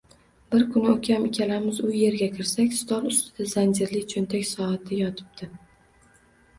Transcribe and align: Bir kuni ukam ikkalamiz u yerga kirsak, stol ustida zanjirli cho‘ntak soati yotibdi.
Bir 0.53 0.63
kuni 0.75 0.87
ukam 0.93 1.27
ikkalamiz 1.27 1.83
u 1.89 1.91
yerga 1.99 2.31
kirsak, 2.39 2.73
stol 2.81 3.07
ustida 3.13 3.49
zanjirli 3.55 4.05
cho‘ntak 4.17 4.53
soati 4.57 5.03
yotibdi. 5.07 5.55